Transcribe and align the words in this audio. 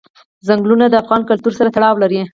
چنګلونه 0.45 0.85
د 0.89 0.95
افغان 1.03 1.21
کلتور 1.29 1.53
سره 1.59 1.73
تړاو 1.75 2.01
لري. 2.03 2.19